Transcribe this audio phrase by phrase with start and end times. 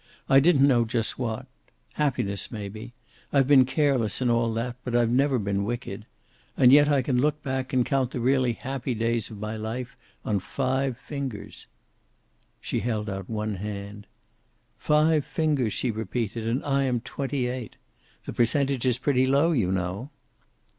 [0.27, 1.45] I didn't know just what.
[1.93, 2.95] Happiness, maybe.
[3.31, 6.07] I've been careless and all that, but I've never been wicked.
[6.57, 9.95] And yet I can look back, and count the really happy days of my life
[10.25, 11.67] on five fingers."
[12.59, 14.07] She held out one hand.
[14.79, 17.75] "Five fingers!" she repeated, "and I am twenty eight.
[18.25, 20.09] The percentage is pretty low, you know."